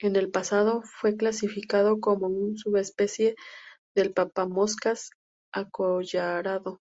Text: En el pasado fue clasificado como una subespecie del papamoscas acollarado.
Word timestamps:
En 0.00 0.16
el 0.16 0.32
pasado 0.32 0.82
fue 0.82 1.16
clasificado 1.16 2.00
como 2.00 2.26
una 2.26 2.58
subespecie 2.58 3.36
del 3.94 4.12
papamoscas 4.12 5.10
acollarado. 5.54 6.80